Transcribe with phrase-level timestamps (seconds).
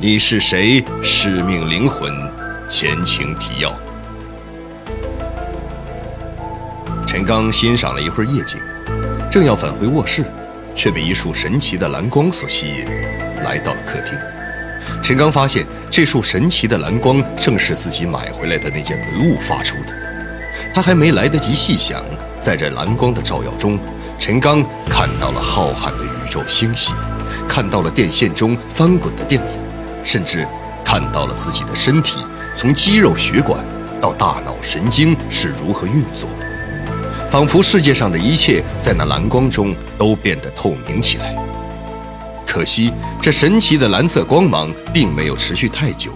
[0.00, 0.84] 你是谁？
[1.02, 2.08] 使命灵魂，
[2.68, 3.76] 前情提要。
[7.04, 8.60] 陈刚欣赏了一会儿夜景，
[9.28, 10.24] 正要返回卧室，
[10.72, 12.84] 却被一束神奇的蓝光所吸引，
[13.42, 14.16] 来到了客厅。
[15.02, 19.92] 陈刚发现，这束神奇的蓝光正是自己买回来的那件文物发出的。
[20.72, 22.04] 他还没来得及细想，
[22.38, 23.76] 在这蓝光的照耀中，
[24.16, 26.92] 陈刚看到了浩瀚的宇宙星系，
[27.48, 29.58] 看到了电线中翻滚的电子，
[30.08, 30.48] 甚至
[30.82, 32.24] 看到了自己的身体
[32.56, 33.62] 从肌肉血管
[34.00, 41.36] 到大脑神经是如何运作的，仿佛世界上的一切在那蓝光中都变得透明起来。
[42.46, 42.90] 可惜，
[43.20, 46.10] 这神奇的蓝色光芒并没有持续太久，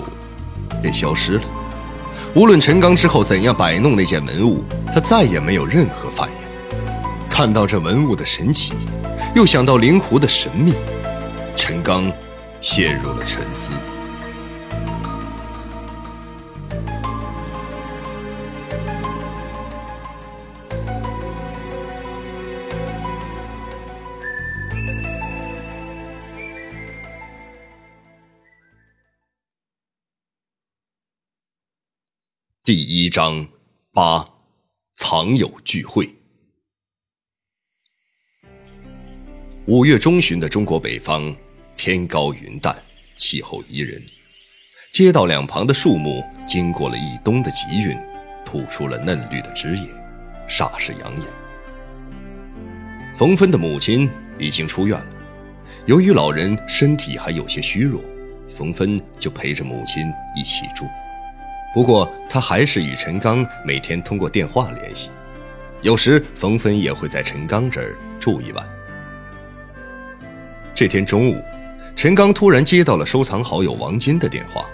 [0.80, 1.42] 便消失了。
[2.34, 6.88] 无论陈刚之后怎样摆弄那件文物，他再也没有任何反应。
[7.28, 8.72] 看到这文物的神奇，
[9.34, 10.72] 又想到灵狐的神秘，
[11.54, 12.10] 陈刚
[12.62, 13.72] 陷入了沉思。
[32.64, 33.44] 第一章
[33.90, 34.24] 八，
[34.94, 36.08] 藏友聚会。
[39.66, 41.34] 五月中旬的中国北方，
[41.84, 42.72] 天高云淡，
[43.16, 44.00] 气候宜人。
[44.92, 47.98] 街道两旁的树木经过了一冬的集运，
[48.44, 49.88] 吐出了嫩绿的枝叶，
[50.48, 51.26] 煞是养眼。
[53.12, 55.06] 冯芬的母亲已经出院了，
[55.86, 58.00] 由于老人身体还有些虚弱，
[58.48, 60.86] 冯芬就陪着母亲一起住。
[61.74, 65.10] 不过，他还是与陈刚每天通过电话联系，
[65.80, 68.64] 有时冯芬也会在陈刚这儿住一晚。
[70.72, 71.42] 这天中午，
[71.94, 74.68] 陈刚突然接到了收藏好友王金的电话，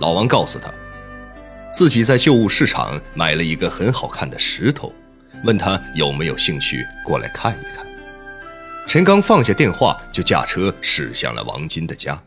[0.00, 0.72] 老王告诉他，
[1.72, 4.92] 自己在旧物市场买了一个很好看的石头，
[5.44, 7.84] 问他有没有兴趣过来看一看。
[8.86, 12.18] 陈刚放下电话，就驾车驶向了王金的家。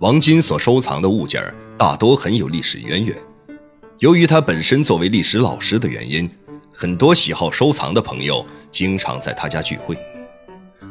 [0.00, 1.42] 王金所收藏的物件
[1.78, 3.16] 大多很有历史渊源，
[3.98, 6.28] 由于他本身作为历史老师的原因，
[6.72, 9.96] 很多喜好收藏的朋友经常在他家聚会，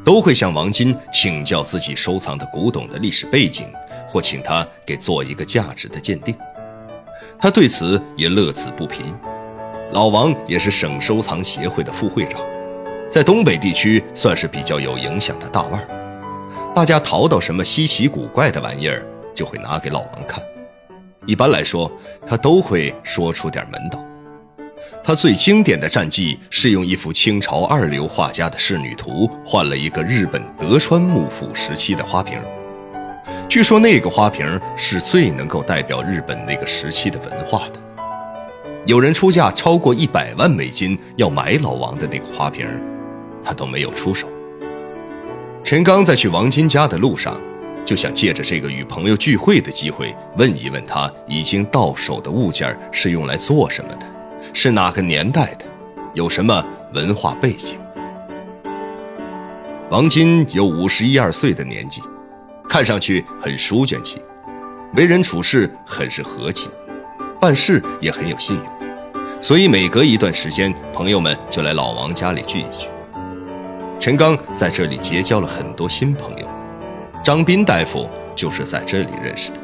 [0.04, 3.72] 都会向王金请教自己收藏的古董的历史背景，
[4.08, 6.36] 或请他给做一个价值的鉴定。
[7.40, 9.04] 他对此也乐此不疲。
[9.92, 12.42] 老王也是省收藏协会的副会长，
[13.10, 15.88] 在东北地区算是比较有影响的大腕儿。
[16.74, 20.44] 大家淘到什么稀奇古怪的玩意儿，就会拿给老王看。
[21.26, 21.92] 一般来说，
[22.26, 24.04] 他都会说出点门道。
[25.04, 32.40] 他最经典的战绩是用一幅清朝二流画家的仕女图换了一个日本德川幕府时期的花瓶。
[33.50, 37.80] 据说那个花瓶是最能够代表日本那个时期的文化的。
[38.86, 42.68] 有人出价超过一百万美金要买老王的那个花瓶，
[43.44, 44.28] 他都没有出手。
[45.64, 47.40] 陈刚在去王金家的路上，
[47.86, 54.06] 就想借着这个与朋友聚会的机会，问一问他已经到手的物件是用来做什么的，
[54.56, 55.66] 是哪个年代的，
[56.14, 57.76] 有什么文化背景。
[59.90, 62.02] 王金有五十一二岁的年纪，
[62.70, 64.22] 看上去很书卷气，
[64.96, 66.70] 为人处事很是和气，
[67.42, 68.66] 办事也很有信用，
[69.42, 72.88] 所以每隔一段时间，朋友们就来老王家里聚一聚。
[74.00, 76.48] 陈刚在这里结交了很多新朋友，
[77.24, 79.58] 张斌大夫就是在这里认识的。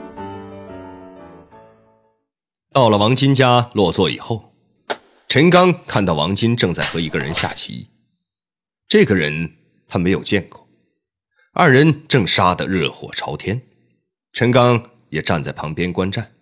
[2.71, 4.48] 到了王金家落座以后，
[5.29, 7.87] 陈刚看到王金正在和一个人下棋，
[8.87, 9.57] 这个人
[9.87, 10.67] 他没有见过，
[11.53, 13.61] 二人正杀得热火朝天，
[14.33, 16.33] 陈刚也站在旁边观战。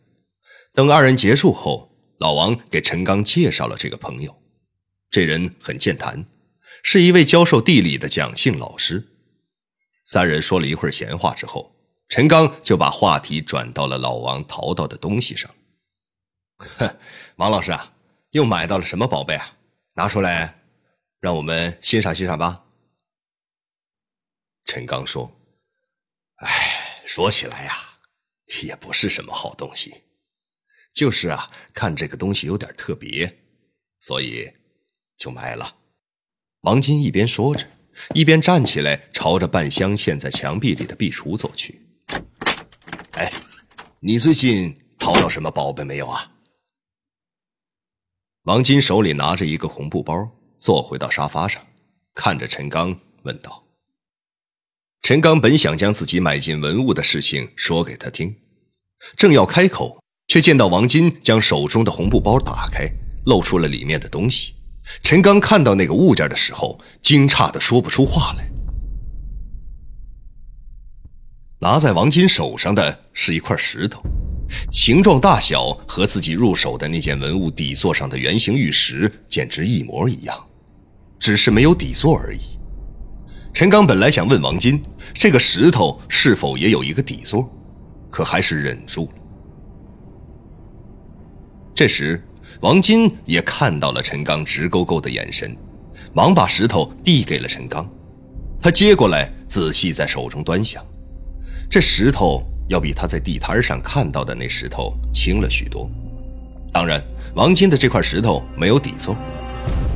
[0.74, 4.42] 等二人结束后，老王给陈刚介绍了这个朋友，
[5.12, 6.26] 这人很健谈。
[6.82, 9.06] 是一位教授地理的蒋姓老师。
[10.06, 11.76] 三人说了一会儿闲话之后，
[12.08, 15.54] 陈刚就把话题转到了老王淘到的东西上。
[16.80, 16.98] 哼，
[17.36, 17.94] 王老师啊，
[18.38, 19.58] 又买到了什么宝贝啊？
[19.94, 20.60] 拿出来，
[21.20, 22.66] 让我们欣赏欣赏吧。
[24.66, 25.32] 陈刚说
[26.46, 27.94] ：“哎，说起来呀，
[28.62, 30.04] 也不是什么好东西，
[30.94, 33.40] 就是啊，看这个东西有点特别，
[34.00, 34.54] 所以
[35.18, 35.76] 就买了。”
[36.62, 37.68] 王金一边说着，
[38.14, 41.82] 一边站起来，朝着半镶嵌在墙壁里的壁橱走去。
[43.18, 43.34] “哎，
[44.00, 46.34] 你最近淘到什么宝贝没有啊？”
[48.48, 51.62] 王金手里拿着一个红布包，坐回到沙发上，
[52.16, 53.66] 看着陈刚问道。
[55.02, 58.34] 陈刚本想将自己买进文物的事情说给他听，
[59.18, 62.90] 正要开口，却见到王金将手中的红布包打开，
[63.26, 64.54] 露出了里面的东西。
[65.04, 68.50] 陈刚看到那个物件的时候，惊诧的说不出话来。
[71.60, 74.02] 拿在王金手上的是一块石头，
[74.72, 80.38] 形状大小和自己入手的那件文物底座上的圆形玉石简直一模一样，
[81.20, 82.40] 只是没有底座而已。
[83.54, 84.84] 陈刚本来想问王金，
[85.14, 87.50] 这个石头是否也有一个底座，
[88.10, 89.14] 可还是忍住了。
[91.74, 92.24] 这时，
[92.62, 95.56] 王金也看到了陈刚直勾勾的眼神，
[96.14, 97.90] 忙把石头递给了陈刚。
[98.62, 100.84] 他接过来，仔细在手中端详。
[101.70, 105.90] 这石头要比他在地摊上看到的那石头轻了许多。
[106.72, 107.04] 当然，
[107.34, 109.16] 王金的这块石头没有底座，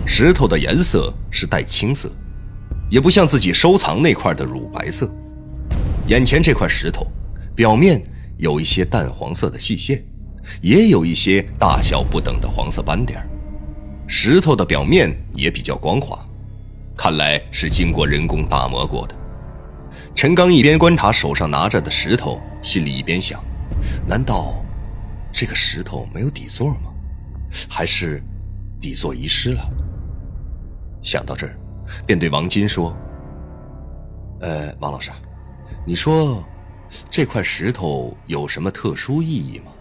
[0.05, 2.09] 石头的颜色是带青色，
[2.89, 5.09] 也不像自己收藏那块的乳白色。
[6.07, 7.05] 眼前这块石头，
[7.55, 8.01] 表面
[8.37, 10.03] 有一些淡黄色的细线，
[10.61, 13.21] 也有一些大小不等的黄色斑点。
[14.07, 16.17] 石头的表面也比较光滑，
[16.97, 19.15] 看来是经过人工打磨过的。
[20.15, 23.43] 陈刚一边观察手上拿着的石头，心里一边想：
[24.07, 24.63] 难道
[25.31, 26.91] 这个石头没有底座吗？
[27.67, 28.23] 还是
[28.79, 29.69] 底座遗失了？
[31.01, 31.57] 想到这儿，
[32.05, 32.95] 便对王金说
[34.41, 35.09] ：“呃，王老师，
[35.85, 36.43] 你说
[37.09, 39.71] 这块石头有什么特殊意义吗？”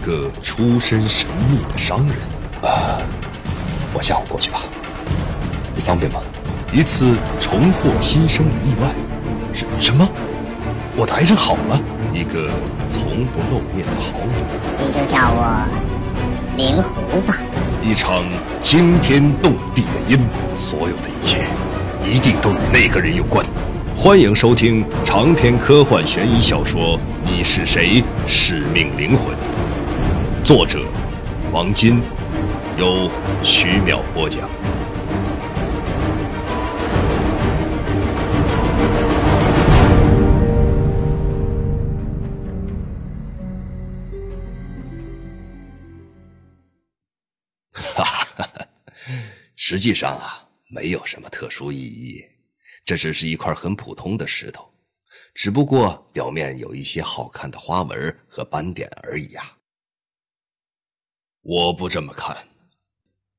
[0.00, 2.16] 个出身神秘的商人
[2.62, 3.00] 啊，
[3.92, 4.60] 我下午过去吧，
[5.74, 6.20] 你方便吗？
[6.72, 8.94] 一次重获新生的意外，
[9.52, 10.08] 什什么？
[10.96, 11.80] 我的癌症好了？
[12.12, 12.50] 一个
[12.88, 15.66] 从不露面的好友，你就叫我
[16.56, 17.36] 灵狐吧。
[17.82, 18.24] 一场
[18.62, 21.44] 惊天动地的阴谋，所有的一切
[22.04, 23.44] 一定都与那个人有关。
[23.96, 28.02] 欢迎收听长篇科幻悬疑小说《你是谁？
[28.26, 29.34] 使命灵魂》。
[30.52, 30.84] 作者：
[31.52, 32.02] 王金，
[32.76, 33.08] 由
[33.44, 34.50] 徐淼播讲。
[47.70, 48.66] 哈哈，
[49.54, 52.24] 实际上啊，没有什么特殊意义，
[52.84, 54.68] 这只是一块很普通的石头，
[55.32, 59.44] 只不过表面有一些好看的花纹和斑点而已呀。
[61.42, 62.48] 我不这么看，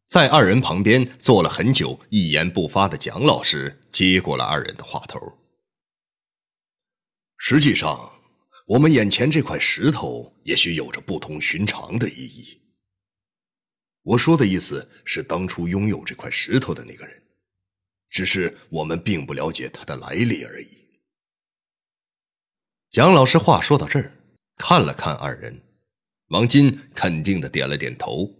[0.07, 5.19] 在二人旁边坐了很久、一言不发的蒋老师接过了二人的话头。
[7.37, 8.11] 实际上，
[8.65, 12.59] 我们眼前这块石头也许有着不同寻常的意义。
[14.03, 17.23] 我说的意思是，当初拥有这块石头的那个人，
[18.09, 20.67] 只是我们并不了解他的来历而已。
[22.89, 24.11] 蒋老师话说到这儿，
[24.57, 25.61] 看了看二人。
[26.31, 28.33] 王金肯定的点了点头，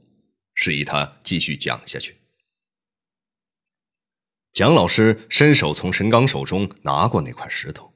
[0.54, 2.16] 示意他继续讲下去。
[4.54, 7.94] 蒋老师伸手从陈刚手中拿过那块石头。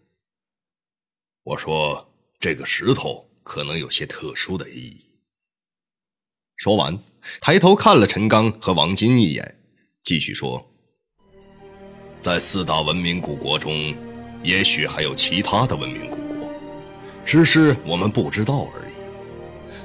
[1.44, 5.06] 我说：“这个石头可能有些特殊的意义。”
[6.58, 7.02] 说完，
[7.40, 9.64] 抬头看了陈刚和王金一眼，
[10.04, 10.74] 继续说
[12.20, 13.96] ：“在四大文明古国中，
[14.44, 16.52] 也许还有其他的文明古国，
[17.24, 18.85] 只是我们不知道而已。”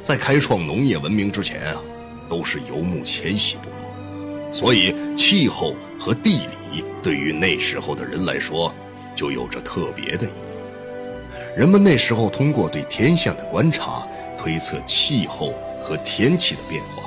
[0.03, 1.81] 在开创农业文明之前啊，
[2.29, 8.75] 都是游牧迁徙部落，所以气候和地理对于那时候的人来说，
[9.15, 11.57] 就有着特别的意义。
[11.57, 14.07] 人们那时候通过对天象的观察，
[14.39, 15.53] 推测气候
[15.83, 17.03] 和天气的变化，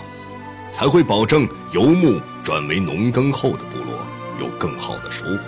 [0.70, 4.08] 才会保证游牧转为农耕后的部落
[4.40, 5.40] 有更好的收获。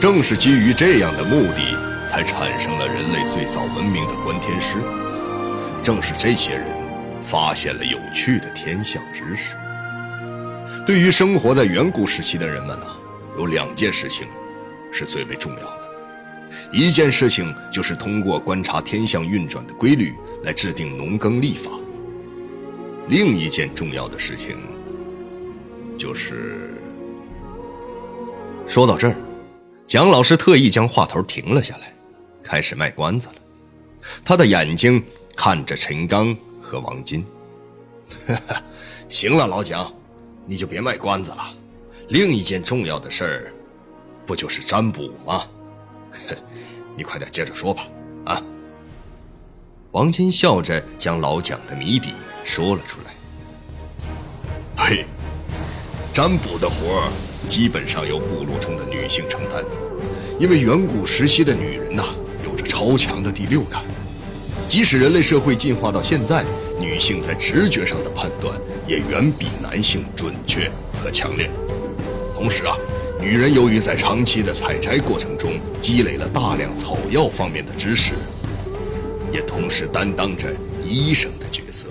[0.00, 4.76] 正是基于这样的目的，才产生了人类最早文明的观天师。
[5.82, 6.66] 正是这些人
[7.22, 9.56] 发现了有趣的天象知识。
[10.84, 12.86] 对于生活在远古时期的人们呢，
[13.36, 14.26] 有两件事情
[14.92, 15.90] 是最为重要的。
[16.72, 21.70] 一件事情就是通过观察天象运转的规律来制定农耕历法。
[23.08, 24.56] 另一件重要的事情
[25.96, 26.70] 就是……
[28.66, 29.16] 说到这儿，
[29.86, 31.92] 蒋老师特意将话头停了下来，
[32.42, 33.34] 开始卖关子了。
[34.24, 35.02] 他的眼睛。
[35.36, 37.24] 看着陈刚和王金，
[39.08, 39.92] 行了，老蒋，
[40.46, 41.54] 你就别卖关子了。
[42.08, 43.52] 另一件重要的事儿，
[44.24, 45.46] 不就是占卜吗？
[46.96, 47.86] 你快点接着说吧。
[48.24, 48.42] 啊，
[49.92, 53.14] 王金笑着将老蒋的谜底说了出来。
[54.76, 55.04] 嘿，
[56.12, 57.12] 占卜的活儿
[57.48, 59.62] 基本上由部落中的女性承担，
[60.40, 62.04] 因为远古时期的女人呐，
[62.44, 63.84] 有着超强的第六感。
[64.68, 66.44] 即使人类社会进化到现在，
[66.78, 70.70] 女性在直觉上的判断也远比男性准确
[71.00, 71.50] 和强烈。
[72.34, 72.76] 同时啊，
[73.20, 78.12] 女人由于在长期的采摘过程中积累了大量草药方面的知识，
[79.32, 80.52] 也同时担当着
[80.84, 81.88] 医生的角色。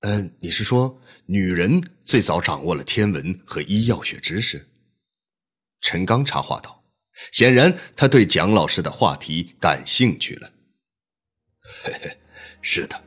[0.00, 0.94] 嗯，你是说
[1.26, 4.66] 女人最早掌握了天文和医药学知识？
[5.80, 6.81] 陈刚插话道。
[7.30, 10.50] 显然，他对蒋老师的话题感兴趣了。
[11.84, 12.16] 嘿嘿，
[12.60, 13.00] 是的，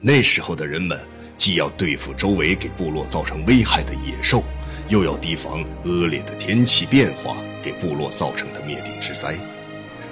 [0.00, 0.98] 那时候的人们
[1.36, 4.42] 既要对付周围给部落造成危害的野兽，
[4.88, 9.36] 又要提防恶劣的天气变化给部落造成的灭顶之灾。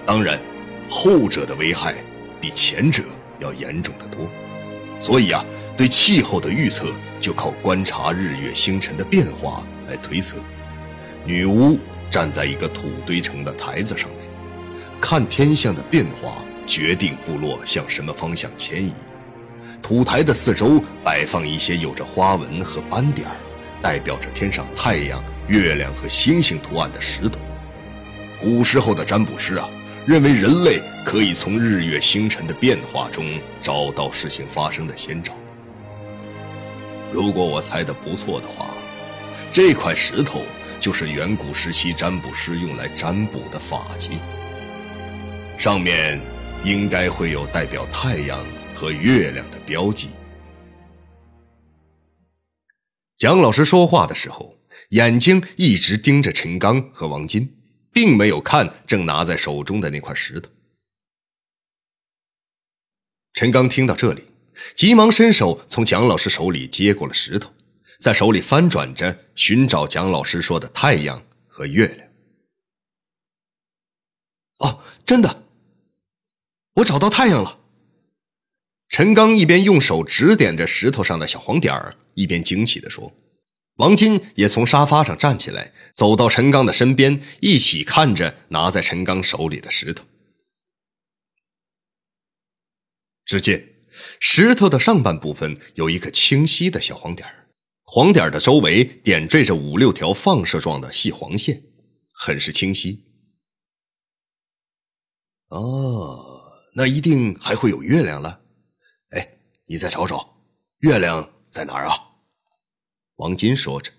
[0.05, 0.41] 当然，
[0.89, 1.95] 后者的危害
[2.41, 3.03] 比前者
[3.41, 4.29] 要严重得多。
[5.01, 5.45] 所以啊，
[5.77, 10.37] 对气候的预测就靠观察日月星辰的变化来推测。
[11.25, 11.79] 女巫。
[12.13, 14.29] 站在一个土堆成的台子上面，
[15.01, 18.93] 看天象的变化，决定部落向什么方向迁移。
[19.81, 23.37] 土台的四周摆放一些有着花纹和斑点儿，
[23.81, 27.41] 代表着天上太阳、月亮和星星图案的石头。
[28.39, 29.67] 古时候的占卜师啊，
[30.05, 35.33] 认为人类可以从日月星辰的变化中找到事情发生的先兆。
[37.11, 38.69] 如果我猜的不错的话，
[39.51, 40.43] 这块石头。
[40.83, 44.19] 就是远古时期占卜师用来占卜的法器，
[45.57, 46.21] 上面
[46.65, 50.11] 应该会有代表太阳和月亮的标记。
[53.17, 54.59] 蒋老师说话的时候，
[54.89, 57.57] 眼睛一直盯着陈刚和王金，
[57.93, 60.51] 并没有看正拿在手中的那块石头。
[63.35, 64.25] 陈刚听到这里，
[64.75, 67.53] 急忙伸手从蒋老师手里接过了石头。
[68.03, 72.09] 在手里翻转着，寻找蒋老师说的太阳和月亮。
[74.59, 75.45] 哦，真的，
[76.75, 77.61] 我找到太阳了。
[78.89, 83.13] 陈刚一边用手指点着石头上的小黄点儿，一边惊奇地说
[83.79, 90.05] ：“王金也从沙发上站起来，走到陈刚的身边，一起看着拿在陈刚手里的石头。
[93.25, 93.87] 只见
[94.19, 97.39] 石头的上半部分有一个清晰的小黄点儿。”
[97.95, 101.63] 黄点的周围点缀着五六条放射状的细黄线，
[102.15, 103.05] 很是清晰。
[105.49, 106.41] 哦，
[106.75, 108.41] 那一定还会有月亮了。
[109.11, 110.43] 哎，你再找找，
[110.79, 111.95] 月亮在哪儿啊？
[113.17, 113.93] 王金说着，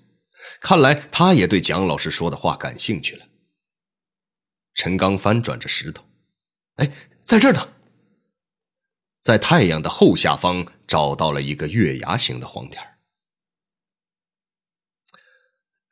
[0.60, 3.28] 看来他也对蒋老师说的话感兴趣了。
[4.74, 6.04] 陈刚翻转着石头，
[6.78, 6.92] 哎，
[7.24, 7.70] 在这儿呢，
[9.22, 12.82] 在太阳的后下方找到了一个月牙形的黄点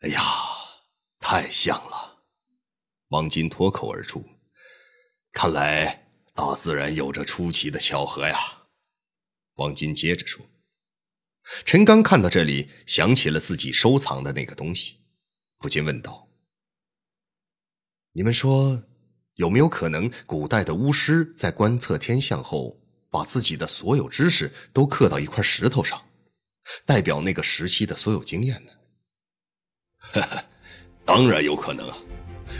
[0.01, 0.19] 哎呀，
[1.19, 2.23] 太像了！
[3.09, 4.23] 王金脱口而出。
[5.31, 8.63] 看来大自然有着出奇的巧合呀。
[9.55, 10.43] 王金接着说。
[11.65, 14.97] 陈刚看到这里，想起了自己收藏的那个东西，
[15.59, 16.27] 不禁问道
[18.13, 18.83] ：“你们说，
[19.35, 22.81] 有没有可能古代的巫师在观测天象后，
[23.11, 26.03] 把自己的所有知识都刻到一块石头上，
[26.87, 28.71] 代表那个时期的所有经验呢？”
[30.01, 30.43] 哈哈，
[31.05, 31.95] 当然有可能啊！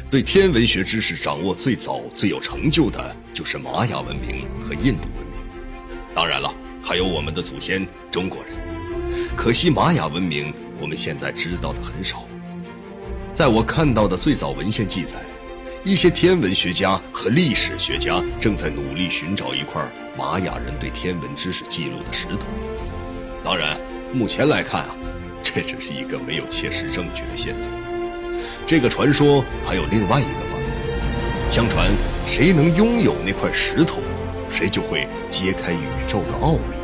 [0.10, 5.42] 对天文学知识掌握最早、最有成就的，就是玛雅文明和印度文明。
[6.14, 8.54] 当然了，还有我们的祖先中国人。
[9.36, 12.26] 可惜玛雅文明我们现在知道的很少。
[13.34, 15.16] 在我看到的最早文献记载，
[15.84, 19.82] 一些天文学家和历史学家正在努力寻找一块
[20.18, 22.46] 玛雅人对天文知识记录的石头。
[23.44, 23.78] 当然，
[24.14, 24.96] 目前来看啊。
[25.44, 27.70] 这只是一个没有切实证据的线索。
[28.66, 31.52] 这个传说还有另外一个版本。
[31.52, 31.88] 相传，
[32.26, 34.00] 谁能拥有那块石头，
[34.50, 36.78] 谁就会揭开宇宙的奥秘。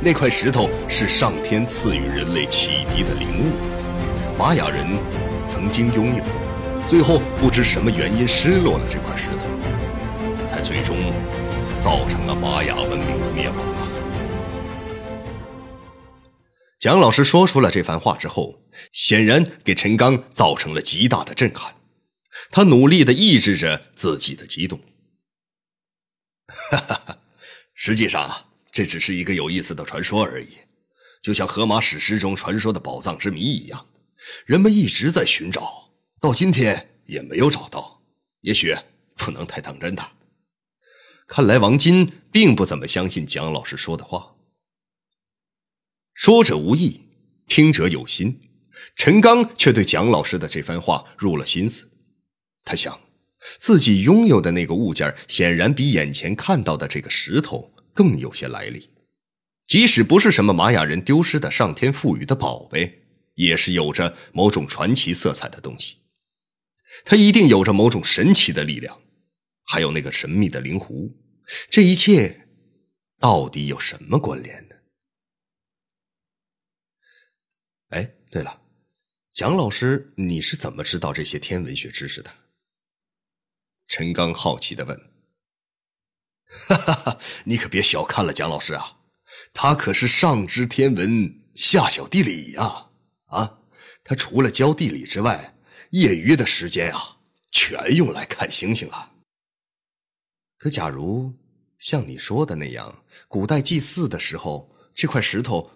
[0.00, 4.86] 那块石头是上天赐予人类启迪的灵物，玛雅人
[5.48, 6.22] 曾经拥有，
[6.86, 9.46] 最后不知什么原因失落了这块石头，
[10.46, 10.96] 才最终
[11.80, 13.56] 造成了玛雅文明的灭亡
[16.84, 18.62] 蒋老师说出了这番话之后，
[18.92, 21.74] 显然给陈刚造成了极大的震撼。
[22.50, 24.78] 他努力的抑制着自己的激动。
[26.46, 27.18] 哈哈，
[27.72, 30.58] 实际上这只是一个有意思的传说而已，
[31.22, 33.86] 就像荷马史诗中传说的宝藏之谜一样，
[34.44, 35.88] 人们一直在寻找，
[36.20, 38.02] 到今天也没有找到。
[38.42, 38.76] 也许
[39.16, 40.06] 不能太当真的。
[41.26, 44.33] 看来王金并不怎么相信蒋老师说的话。
[46.14, 47.00] 说者无意，
[47.48, 48.40] 听者有心。
[48.96, 51.90] 陈刚却对蒋老师的这番话入了心思。
[52.64, 53.00] 他想，
[53.58, 58.90] 自己拥有的那个物件显然比眼前看到的这个石头更有些来历。
[59.66, 63.02] 即使不是什么玛雅人丢失的上天赋予的宝贝，
[63.34, 65.96] 也是有着某种传奇色彩的东西。
[67.04, 69.00] 它一定有着某种神奇的力量，
[69.64, 71.12] 还有那个神秘的灵狐。
[71.68, 72.46] 这一切
[73.18, 74.73] 到底有什么关联呢？
[77.94, 78.60] 哎，对了，
[79.30, 82.30] 蒋老师，你是怎么知道这些天文学知识的？
[83.86, 85.00] 陈刚好奇的问。
[86.66, 88.98] 哈哈哈，你可别小看了蒋老师啊，
[89.52, 92.90] 他可是上知天文，下晓地理呀！
[93.26, 93.60] 啊，
[94.02, 95.56] 他除了教地理之外，
[95.90, 97.18] 业余的时间啊，
[97.52, 99.12] 全用来看星星了。
[100.58, 101.32] 可假如
[101.78, 105.70] 像你说的那样，古代祭祀的时候，这块石头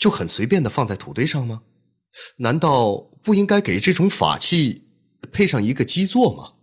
[0.00, 1.62] 就很随便的放在土堆上吗？
[2.38, 4.88] 难道不应该给这种法器
[5.30, 6.54] 配上一个基座吗？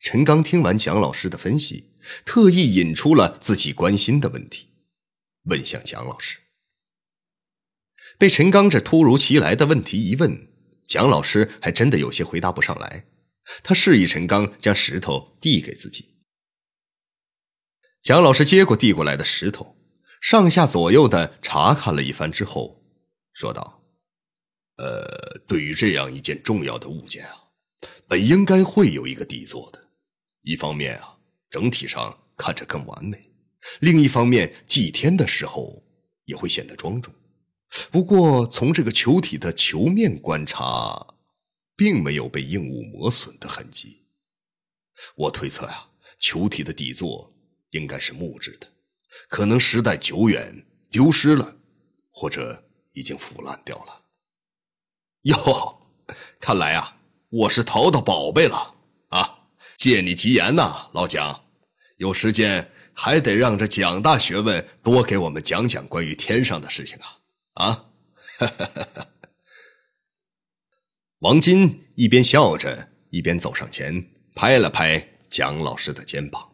[0.00, 1.92] 陈刚听完蒋老师的分析，
[2.26, 4.68] 特意引出了自己关心的问题，
[5.44, 6.38] 问向蒋老师。
[8.18, 10.48] 被陈刚这突如其来的问题一问，
[10.86, 13.06] 蒋老师还真的有些回答不上来。
[13.62, 16.16] 他示意陈刚将石头递给自己。
[18.02, 19.77] 蒋老师接过递过来的石头，
[20.20, 22.82] 上下左右的查看了一番之后，
[23.32, 23.82] 说道
[24.76, 27.34] ：“呃，对于这样一件重要的物件啊，
[28.06, 29.88] 本应该会有一个底座的。
[30.42, 31.18] 一方面啊，
[31.50, 33.18] 整体上看着更完美；
[33.80, 35.84] 另一方面，祭天的时候
[36.24, 37.14] 也会显得庄重。
[37.90, 41.14] 不过，从这个球体的球面观察，
[41.76, 44.04] 并没有被硬物磨损的痕迹。
[45.14, 47.34] 我推测呀，球体的底座。”
[47.72, 48.66] 应该是木质的，
[49.28, 51.56] 可能时代久远丢失了，
[52.10, 54.04] 或者已经腐烂掉了。
[55.22, 55.82] 哟，
[56.40, 56.96] 看来啊，
[57.28, 58.74] 我是淘到宝贝了
[59.08, 59.48] 啊！
[59.76, 61.44] 借你吉言呐，老蒋，
[61.96, 66.98] 有时间还得让这蒋大学问多给我们讲讲关于天上的事情
[67.54, 67.64] 啊！
[67.66, 67.84] 啊！
[71.20, 76.47] 王金一边笑着，一边走上前，拍了拍蒋老师的肩膀。